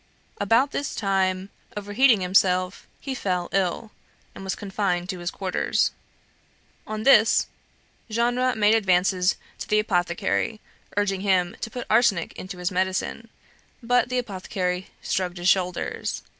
About 0.39 0.71
this 0.71 0.95
time, 0.95 1.51
overheating 1.77 2.21
himself, 2.21 2.87
he 2.99 3.13
fell 3.13 3.49
ill, 3.51 3.91
and 4.33 4.43
was 4.43 4.55
confined 4.55 5.09
to 5.09 5.19
his 5.19 5.29
quarters. 5.29 5.91
On 6.87 7.03
this, 7.03 7.45
Genre 8.11 8.55
made 8.55 8.73
advances 8.73 9.35
to 9.59 9.67
the 9.67 9.77
apothecary, 9.77 10.59
urging 10.97 11.21
him 11.21 11.55
to 11.61 11.69
put 11.69 11.85
arsenic 11.87 12.33
into 12.33 12.57
his 12.57 12.71
medicine; 12.71 13.29
but 13.83 14.09
the 14.09 14.17
apothecary 14.17 14.87
shrugged 15.03 15.37
his 15.37 15.49
shoulders. 15.49 16.23